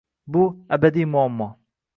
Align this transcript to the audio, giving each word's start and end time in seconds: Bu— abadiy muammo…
Bu— 0.37 0.41
abadiy 0.77 1.07
muammo… 1.13 1.51